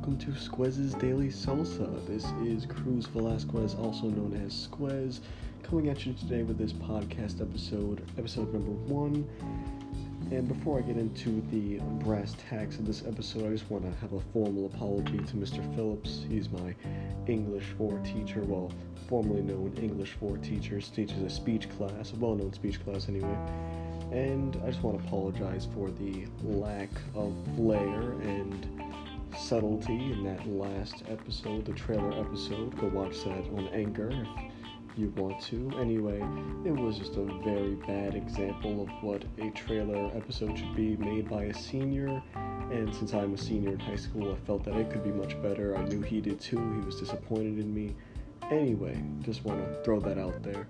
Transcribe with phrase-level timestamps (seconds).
[0.00, 2.06] welcome to Squez's Daily Salsa.
[2.06, 5.20] This is Cruz Velasquez, also known as Squez,
[5.62, 9.28] coming at you today with this podcast episode, episode number one.
[10.30, 14.00] And before I get into the brass tacks of this episode, I just want to
[14.00, 15.62] have a formal apology to Mr.
[15.74, 16.24] Phillips.
[16.30, 16.74] He's my
[17.26, 18.72] English 4 teacher, well,
[19.06, 23.36] formerly known English 4 teacher, teaches a speech class, a well known speech class anyway.
[24.12, 28.89] And I just want to apologize for the lack of flair and
[29.38, 32.78] subtlety in that last episode, the trailer episode.
[32.78, 35.70] Go watch that on Anchor if you want to.
[35.78, 36.18] Anyway,
[36.64, 41.28] it was just a very bad example of what a trailer episode should be made
[41.28, 42.22] by a senior.
[42.70, 45.40] And since I'm a senior in high school, I felt that it could be much
[45.42, 45.76] better.
[45.76, 46.58] I knew he did too.
[46.74, 47.94] He was disappointed in me.
[48.50, 50.66] Anyway, just want to throw that out there.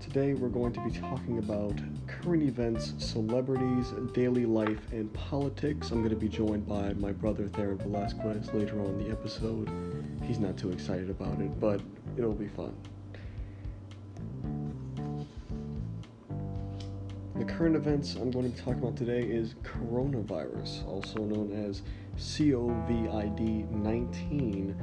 [0.00, 5.90] Today we're going to be talking about current events, celebrities, daily life, and politics.
[5.90, 9.70] I'm going to be joined by my brother Theron Velasquez later on in the episode.
[10.22, 11.82] He's not too excited about it, but
[12.16, 12.74] it'll be fun.
[17.36, 21.82] The current events I'm going to be talking about today is coronavirus, also known as
[22.16, 24.76] COVID 19.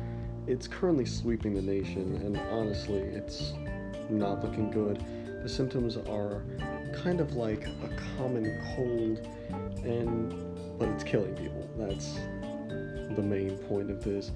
[0.46, 3.54] It's currently sweeping the nation, and honestly, it's
[4.10, 5.04] not looking good.
[5.44, 6.44] The symptoms are
[7.04, 9.28] kind of like a common cold,
[9.84, 10.34] and
[10.78, 11.68] but it's killing people.
[11.78, 12.16] That's
[13.16, 14.32] the main point of this.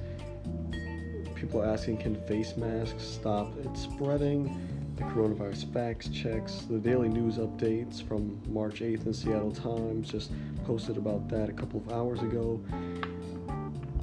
[1.35, 4.67] People are asking, can face masks stop it spreading?
[4.95, 10.31] The coronavirus facts checks, the daily news updates from March 8th in Seattle Times just
[10.65, 12.61] posted about that a couple of hours ago.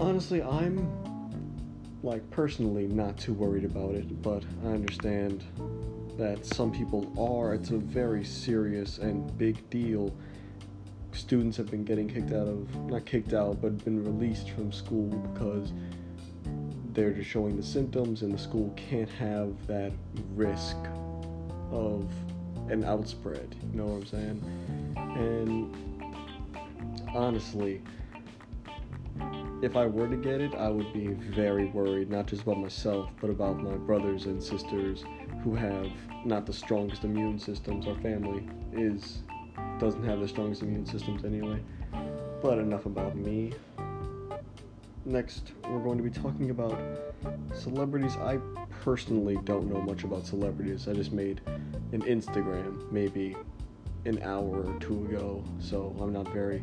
[0.01, 0.89] Honestly, I'm
[2.03, 5.45] like personally not too worried about it, but I understand
[6.17, 7.55] that some people are.
[7.55, 10.15] It's a very serious and big deal.
[11.13, 15.09] Students have been getting kicked out of, not kicked out, but been released from school
[15.09, 15.73] because
[16.93, 19.93] they're just showing the symptoms, and the school can't have that
[20.35, 20.77] risk
[21.71, 22.11] of
[22.71, 23.55] an outspread.
[23.73, 24.95] You know what I'm saying?
[24.97, 25.75] And
[27.15, 27.83] honestly,
[29.61, 33.11] if I were to get it, I would be very worried, not just about myself,
[33.21, 35.05] but about my brothers and sisters
[35.43, 35.89] who have
[36.25, 37.87] not the strongest immune systems.
[37.87, 39.23] Our family is
[39.79, 41.61] doesn't have the strongest immune systems anyway.
[42.43, 43.53] But enough about me.
[45.05, 46.79] Next, we're going to be talking about
[47.55, 48.17] celebrities.
[48.17, 48.39] I
[48.83, 50.87] personally don't know much about celebrities.
[50.87, 51.41] I just made
[51.93, 53.37] an Instagram maybe
[54.05, 56.63] an hour or two ago, so I'm not very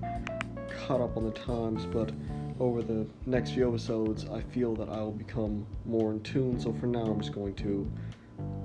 [0.85, 2.11] caught up on the times, but
[2.59, 6.59] over the next few episodes, I feel that I will become more in tune.
[6.59, 7.89] So for now, I'm just going to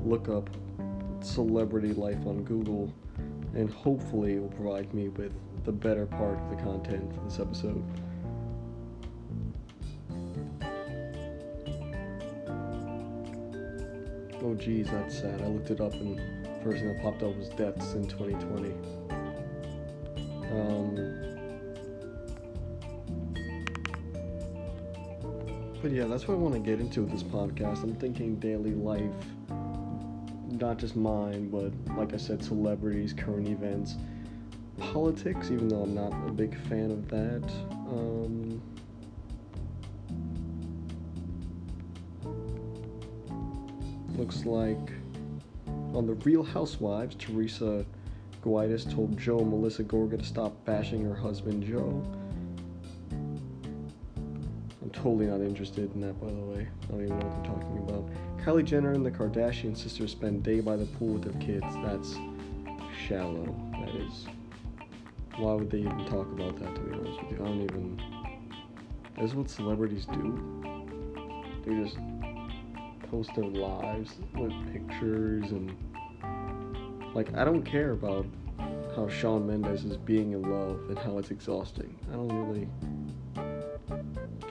[0.04, 0.48] look up
[1.20, 2.92] celebrity life on Google,
[3.54, 5.32] and hopefully, it will provide me with
[5.64, 7.82] the better part of the content for this episode.
[14.42, 15.42] Oh, geez, that's sad.
[15.42, 18.99] I looked it up, and the first thing that popped up was deaths in 2020.
[25.82, 27.82] But yeah, that's what I want to get into with this podcast.
[27.82, 29.00] I'm thinking daily life,
[30.50, 33.96] not just mine, but like I said, celebrities, current events,
[34.78, 37.50] politics, even though I'm not a big fan of that.
[37.88, 38.60] Um,
[44.16, 44.92] looks like
[45.94, 47.86] on The Real Housewives, Teresa
[48.42, 52.02] Giudice told Joe Melissa Gorga to stop bashing her husband Joe
[55.02, 56.68] totally not interested in that, by the way.
[56.82, 58.10] I don't even know what they're talking about.
[58.44, 61.66] Kylie Jenner and the Kardashian sisters spend day by the pool with their kids.
[61.82, 62.16] That's
[63.06, 63.54] shallow.
[63.72, 64.26] That is.
[65.36, 67.44] Why would they even talk about that, to be honest with you?
[67.44, 68.02] I don't even.
[69.18, 70.62] That's what celebrities do.
[71.64, 71.96] They just
[73.10, 75.74] post their lives with pictures and.
[77.14, 78.26] Like, I don't care about
[78.94, 81.98] how Shawn Mendes is being in love and how it's exhausting.
[82.10, 82.68] I don't really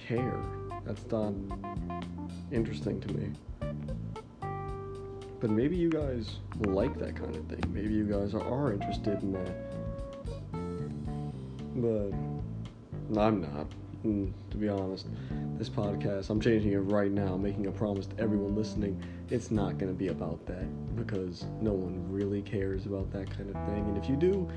[0.09, 0.41] care.
[0.85, 1.33] That's not
[2.51, 3.29] interesting to me.
[5.39, 7.61] But maybe you guys like that kind of thing.
[7.71, 9.55] Maybe you guys are, interested in that.
[11.75, 13.67] But I'm not.
[14.03, 15.05] And to be honest,
[15.57, 19.01] this podcast, I'm changing it right now, making a promise to everyone listening.
[19.29, 20.65] It's not going to be about that
[20.95, 23.85] because no one really cares about that kind of thing.
[23.85, 24.49] And if you do,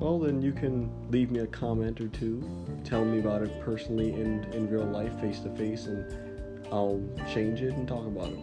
[0.00, 2.42] well, then you can leave me a comment or two,
[2.84, 7.02] tell me about it personally in, in real life, face to face, and I'll
[7.32, 8.38] change it and talk about it.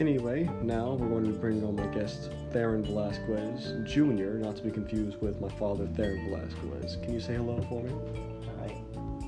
[0.00, 4.70] Anyway, now we're going to bring on my guest, Theron Velasquez Jr., not to be
[4.70, 6.96] confused with my father, Theron Velasquez.
[7.02, 7.92] Can you say hello for me?
[8.58, 8.76] Hi.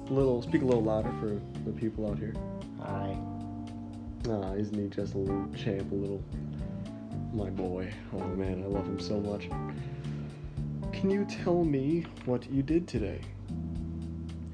[0.08, 2.34] A little, speak a little louder for the people out here.
[2.80, 3.16] Hi.
[4.28, 6.22] Ah, isn't he just a little champ, a little
[7.32, 7.92] my boy?
[8.12, 9.48] Oh man, I love him so much.
[10.92, 13.20] Can you tell me what you did today?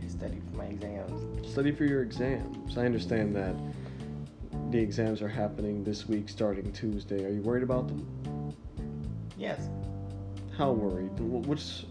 [0.05, 1.50] I studied for my exams.
[1.50, 2.76] Study for your exams.
[2.76, 3.55] I understand that
[4.70, 7.25] the exams are happening this week, starting Tuesday.
[7.25, 8.55] Are you worried about them?
[9.37, 9.69] Yes.
[10.56, 11.11] How worried?
[11.19, 11.84] Wh- Which,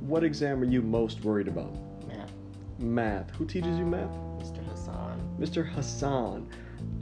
[0.00, 1.74] what exam are you most worried about?
[2.06, 2.32] Math.
[2.78, 3.30] Math.
[3.32, 4.10] Who teaches you math?
[4.38, 4.64] Mr.
[4.68, 5.36] Hassan.
[5.38, 5.66] Mr.
[5.68, 6.48] Hassan.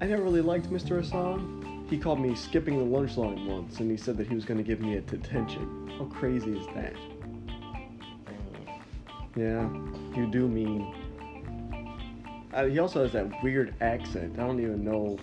[0.00, 0.96] I never really liked Mr.
[0.99, 1.62] Hassan.
[1.88, 4.59] He called me skipping the lunch line once, and he said that he was going
[4.59, 5.91] to give me a detention.
[5.99, 6.94] How crazy is that?
[9.37, 9.69] Yeah,
[10.17, 10.94] you do mean.
[12.53, 14.38] Uh, he also has that weird accent.
[14.38, 15.19] I don't even know.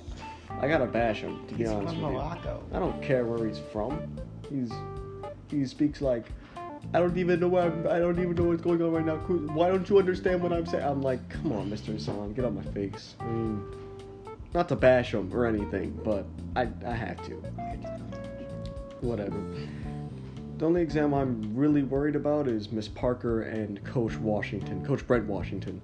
[0.61, 2.11] I gotta bash him to be he's honest with you.
[2.11, 2.63] Morocco.
[2.71, 4.15] I don't care where he's from.
[4.49, 4.71] He's
[5.49, 6.27] he speaks like
[6.93, 9.15] I don't even know where I'm, I don't even know what's going on right now.
[9.55, 10.83] Why don't you understand what I'm saying?
[10.83, 11.87] I'm like, come on, Mr.
[11.87, 13.15] Hassan, get out my face.
[13.19, 13.65] I mean,
[14.53, 17.33] not to bash him or anything, but I I have to.
[19.01, 19.41] Whatever.
[20.57, 25.25] The only exam I'm really worried about is Miss Parker and Coach Washington, Coach Brent
[25.25, 25.81] Washington.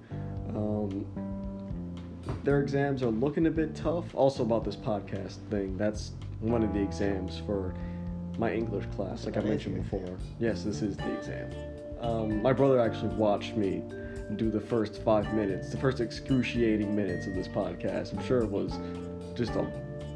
[0.54, 1.04] Um,
[2.44, 4.14] their exams are looking a bit tough.
[4.14, 7.74] Also about this podcast thing, that's one of the exams for
[8.38, 10.16] my English class, like I mentioned before.
[10.38, 11.52] Yes, this is the exam.
[12.00, 13.82] Um, my brother actually watched me
[14.36, 18.12] do the first five minutes, the first excruciating minutes of this podcast.
[18.12, 18.78] I'm sure it was
[19.34, 19.70] just a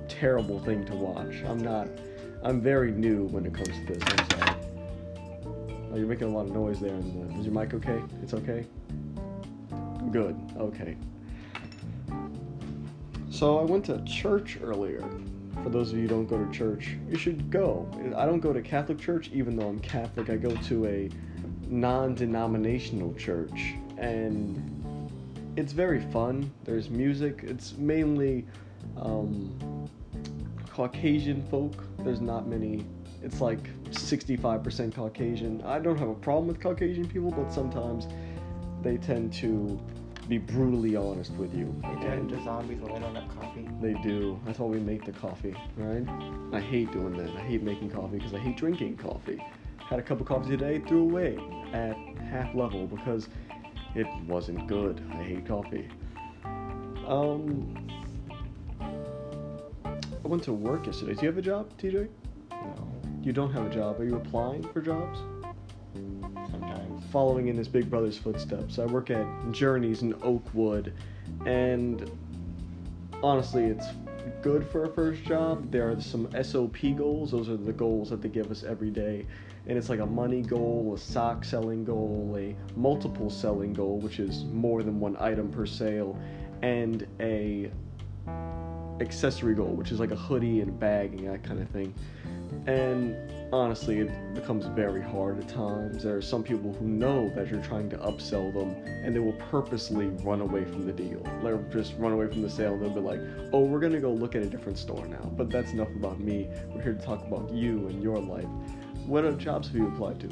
[0.09, 1.43] terrible thing to watch.
[1.47, 1.89] I'm not.
[2.43, 4.03] I'm very new when it comes to this.
[4.03, 4.57] I'm sorry.
[5.93, 6.93] Oh, you're making a lot of noise there.
[6.93, 8.03] And the, is your mic okay?
[8.23, 8.67] It's okay.
[10.11, 10.37] Good.
[10.59, 10.97] Okay.
[13.31, 15.03] So I went to church earlier.
[15.63, 17.89] For those of you who don't go to church, you should go.
[18.17, 20.29] I don't go to Catholic church, even though I'm Catholic.
[20.31, 21.09] I go to a
[21.69, 24.75] non-denominational church, and
[25.57, 26.51] it's very fun.
[26.65, 27.41] There's music.
[27.43, 28.47] It's mainly
[28.97, 29.89] um,
[30.71, 31.85] Caucasian folk.
[31.99, 32.85] There's not many.
[33.23, 35.63] It's like 65% Caucasian.
[35.63, 38.09] I don't have a problem with Caucasian people, but sometimes
[38.83, 39.81] they tend to
[40.29, 41.75] be brutally honest with you.
[41.83, 43.69] They turn into zombies when they don't have coffee.
[43.81, 44.41] They do.
[44.45, 46.07] That's why we make the coffee, right?
[46.53, 47.31] I hate doing that.
[47.37, 49.43] I hate making coffee because I hate drinking coffee.
[49.79, 51.39] Had a cup of coffee today, threw away
[51.73, 53.29] at half level because
[53.95, 55.03] it wasn't good.
[55.13, 55.89] I hate coffee.
[57.07, 57.77] Um,
[60.25, 61.15] I went to work yesterday.
[61.15, 62.09] Do you have a job, TJ?
[62.51, 62.89] No.
[63.23, 64.01] You don't have a job.
[64.01, 65.19] Are you applying for jobs?
[66.51, 67.05] Sometimes.
[67.13, 68.79] following in his big brother's footsteps.
[68.79, 70.93] I work at Journeys in Oakwood,
[71.47, 72.11] and
[73.23, 73.87] honestly, it's
[74.43, 75.71] good for a first job.
[75.71, 79.27] There are some SOP goals, those are the goals that they give us every day.
[79.67, 84.19] And it's like a money goal, a sock selling goal, a multiple selling goal, which
[84.19, 86.19] is more than one item per sale,
[86.63, 87.71] and a
[89.01, 91.93] accessory goal, which is like a hoodie and bag and that kind of thing.
[92.67, 93.17] And
[93.53, 96.03] honestly, it becomes very hard at times.
[96.03, 99.39] There are some people who know that you're trying to upsell them, and they will
[99.51, 101.23] purposely run away from the deal.
[101.43, 103.21] Like just run away from the sale, and they'll be like,
[103.53, 106.49] "Oh, we're gonna go look at a different store now." But that's enough about me.
[106.75, 108.49] We're here to talk about you and your life.
[109.07, 110.29] What other jobs have you applied to?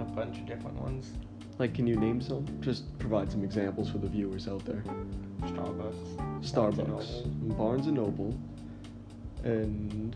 [0.00, 1.12] A bunch of different ones.
[1.58, 2.46] Like, can you name some?
[2.60, 4.82] Just provide some examples for the viewers out there.
[5.42, 6.16] Starbucks.
[6.54, 7.56] Barnes and Starbucks, Noble.
[7.56, 8.34] Barnes and Noble,
[9.46, 10.14] and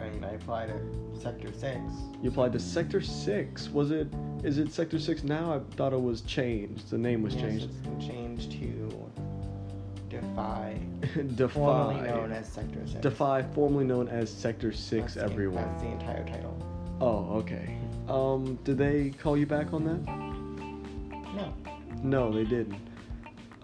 [0.00, 1.78] I mean, I applied to Sector 6.
[2.22, 3.68] You applied to Sector Six.
[3.68, 4.08] Was it?
[4.42, 5.54] Is it Sector Six now?
[5.54, 6.90] I thought it was changed.
[6.90, 7.64] The name was yes, changed.
[7.64, 9.10] It's been changed to
[10.08, 10.78] Defy.
[11.34, 11.54] Defy.
[11.54, 13.00] Formerly known as Sector 6.
[13.00, 15.14] Defy, formerly known as Sector Six.
[15.14, 15.64] That's the- everyone.
[15.64, 16.56] That's the entire title.
[17.00, 17.76] Oh, okay.
[18.08, 20.00] Um, did they call you back on that?
[21.34, 21.52] No.
[22.02, 22.78] No, they didn't.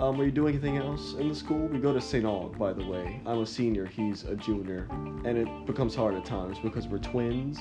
[0.01, 1.67] Um, are you doing anything else in the school?
[1.67, 2.25] We go to St.
[2.25, 3.21] Aug, by the way.
[3.27, 4.89] I'm a senior, he's a junior.
[5.27, 7.59] And it becomes hard at times because we're twins,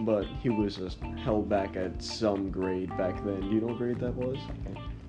[0.00, 3.40] but he was just held back at some grade back then.
[3.40, 4.36] Do you know what grade that was?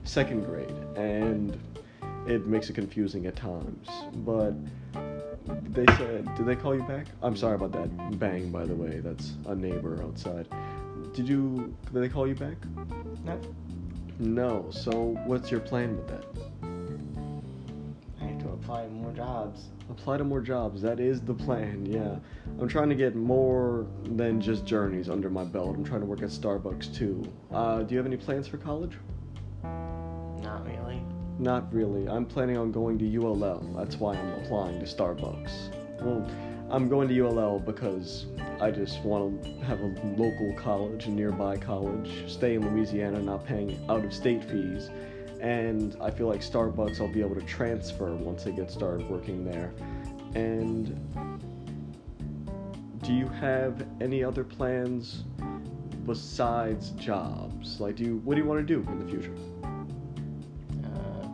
[0.04, 0.70] Second grade.
[0.96, 1.60] And
[2.28, 3.88] it makes it confusing at times.
[4.18, 4.54] But
[5.74, 7.08] they said, did they call you back?
[7.24, 9.00] I'm sorry about that bang, by the way.
[9.00, 10.48] That's a neighbor outside.
[11.12, 12.58] Did you, did they call you back?
[13.26, 13.42] No.
[14.20, 14.68] No.
[14.70, 16.24] So what's your plan with that?
[18.58, 19.70] I have to apply to more jobs.
[19.90, 20.82] Apply to more jobs.
[20.82, 22.18] That is the plan, yeah.
[22.60, 25.76] I'm trying to get more than just journeys under my belt.
[25.76, 27.24] I'm trying to work at Starbucks too.
[27.52, 28.94] Uh, do you have any plans for college?
[29.64, 31.02] Not really.
[31.40, 32.08] Not really.
[32.08, 33.60] I'm planning on going to ULL.
[33.78, 36.02] That's why I'm applying to Starbucks.
[36.02, 36.30] Well,
[36.70, 38.26] I'm going to ULL because
[38.60, 43.46] I just want to have a local college, a nearby college, stay in Louisiana, not
[43.46, 44.90] paying out of state fees.
[45.40, 49.46] And I feel like Starbucks, I'll be able to transfer once I get started working
[49.46, 49.72] there.
[50.36, 51.00] And
[53.04, 55.24] do you have any other plans
[56.06, 57.80] besides jobs?
[57.80, 59.36] Like, do you what do you want to do in the future?
[60.84, 61.28] Uh,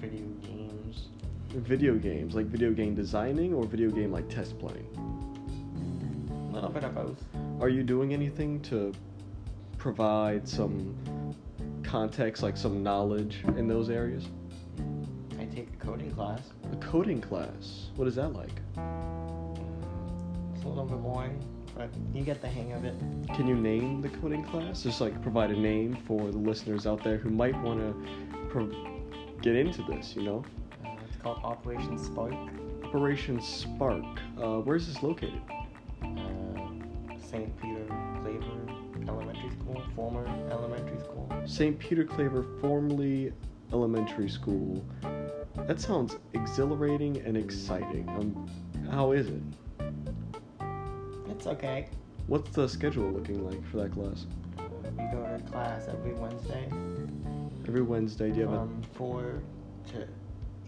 [0.00, 1.08] video games.
[1.50, 4.88] Video games, like video game designing, or video game like test playing?
[6.50, 7.22] A little bit of both.
[7.60, 8.92] Are you doing anything to
[9.78, 10.96] provide some
[11.92, 14.24] context, like some knowledge in those areas?
[15.38, 16.40] I take a coding class.
[16.72, 17.90] A coding class.
[17.96, 18.48] What is that like?
[20.54, 21.38] It's a little bit boring,
[21.76, 22.94] but you get the hang of it.
[23.34, 24.82] Can you name the coding class?
[24.82, 28.72] Just like provide a name for the listeners out there who might want to pro-
[29.42, 30.42] get into this, you know?
[30.86, 32.32] Uh, it's called Operation Spark.
[32.84, 34.02] Operation Spark.
[34.40, 35.42] Uh, where's this located?
[36.02, 36.08] Uh,
[37.18, 37.54] St.
[37.60, 37.84] Peter
[39.42, 41.28] Elementary School, former elementary school.
[41.46, 41.78] St.
[41.78, 43.32] Peter Claver, formerly
[43.72, 44.84] elementary school.
[45.66, 48.08] That sounds exhilarating and exciting.
[48.10, 48.48] Um,
[48.90, 49.42] how is it?
[51.28, 51.88] It's okay.
[52.26, 54.26] What's the schedule looking like for that class?
[54.96, 56.68] We go to class every Wednesday
[57.66, 59.42] Every Wednesday, do you have a from 4
[59.92, 60.08] to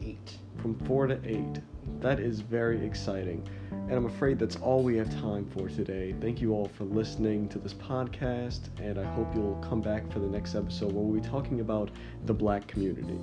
[0.02, 0.38] 8.
[0.58, 1.60] from 4 to 8.
[2.00, 3.46] That is very exciting.
[3.70, 6.14] And I'm afraid that's all we have time for today.
[6.20, 10.18] Thank you all for listening to this podcast, and I hope you'll come back for
[10.18, 11.90] the next episode where we'll be talking about
[12.24, 13.18] the black community.